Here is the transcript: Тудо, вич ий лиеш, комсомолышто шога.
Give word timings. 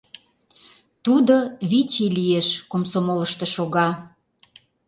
Тудо, 1.05 1.35
вич 1.69 1.91
ий 2.03 2.11
лиеш, 2.17 2.47
комсомолышто 2.71 3.45
шога. 3.55 3.87